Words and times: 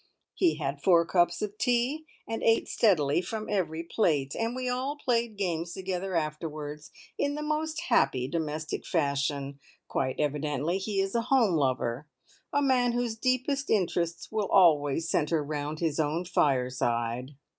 He 0.33 0.55
had 0.55 0.81
four 0.81 1.05
cups 1.05 1.43
of 1.43 1.59
tea, 1.59 2.07
and 2.27 2.41
ate 2.41 2.67
steadily 2.67 3.21
from 3.21 3.47
every 3.47 3.83
plate; 3.83 4.33
and 4.35 4.55
we 4.55 4.67
all 4.67 4.97
played 4.97 5.37
games 5.37 5.73
together 5.75 6.15
afterwards, 6.15 6.89
in 7.19 7.35
the 7.35 7.43
most 7.43 7.81
happy, 7.81 8.27
domestic 8.27 8.83
fashion. 8.83 9.59
Quite 9.87 10.19
evidently 10.19 10.79
he 10.79 10.99
is 10.99 11.13
a 11.13 11.21
home 11.29 11.53
lover, 11.53 12.07
a 12.51 12.63
man 12.63 12.93
whose 12.93 13.15
deepest 13.15 13.69
interests 13.69 14.31
will 14.31 14.47
always 14.49 15.07
centre 15.07 15.43
round 15.43 15.81
his 15.81 15.99
own 15.99 16.25
fireside. 16.25 17.35